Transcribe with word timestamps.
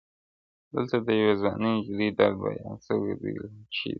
دلته 0.73 0.95
د 1.05 1.07
يوې 1.19 1.33
ځواني 1.39 1.69
نجلۍ 1.75 2.09
درد 2.17 2.37
بيان 2.41 2.75
سوی 2.87 3.13
دی 3.21 3.31
چي 3.73 3.81
له, 3.87 3.89